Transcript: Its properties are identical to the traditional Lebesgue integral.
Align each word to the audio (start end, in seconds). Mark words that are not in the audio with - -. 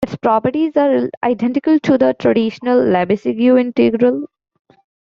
Its 0.03 0.15
properties 0.15 0.75
are 0.77 1.11
identical 1.21 1.79
to 1.81 1.95
the 1.95 2.15
traditional 2.17 2.79
Lebesgue 2.81 3.55
integral. 3.61 4.25